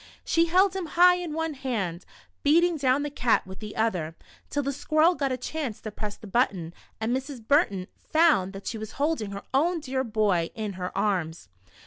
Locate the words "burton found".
7.47-8.51